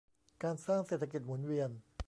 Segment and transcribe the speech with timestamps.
[0.43, 1.69] การสร้างเศรษฐกิจหมุนเวียน